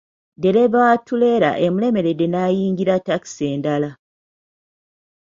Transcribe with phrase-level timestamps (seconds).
[0.37, 3.91] Ddereeva wa ttuleera emulemeredde n'ayingira takisi endala.